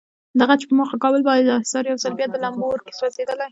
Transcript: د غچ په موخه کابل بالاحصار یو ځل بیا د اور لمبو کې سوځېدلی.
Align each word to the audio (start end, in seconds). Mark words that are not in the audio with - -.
د 0.37 0.39
غچ 0.49 0.61
په 0.69 0.73
موخه 0.79 0.95
کابل 1.03 1.21
بالاحصار 1.27 1.83
یو 1.85 2.01
ځل 2.03 2.13
بیا 2.17 2.27
د 2.29 2.33
اور 2.35 2.41
لمبو 2.43 2.67
کې 2.85 2.91
سوځېدلی. 2.99 3.47